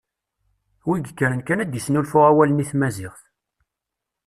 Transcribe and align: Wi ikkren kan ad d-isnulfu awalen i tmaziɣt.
Wi 0.87 0.95
ikkren 1.01 1.41
kan 1.47 1.61
ad 1.63 1.69
d-isnulfu 1.71 2.17
awalen 2.29 2.63
i 2.63 2.65
tmaziɣt. 2.71 3.21